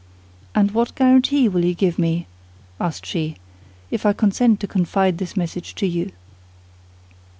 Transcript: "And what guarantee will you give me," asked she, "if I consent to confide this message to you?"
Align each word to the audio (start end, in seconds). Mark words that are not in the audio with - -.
"And 0.55 0.71
what 0.71 0.95
guarantee 0.95 1.47
will 1.47 1.63
you 1.63 1.75
give 1.75 1.99
me," 1.99 2.25
asked 2.79 3.05
she, 3.05 3.35
"if 3.91 4.03
I 4.03 4.13
consent 4.13 4.59
to 4.61 4.67
confide 4.67 5.19
this 5.19 5.37
message 5.37 5.75
to 5.75 5.85
you?" 5.85 6.11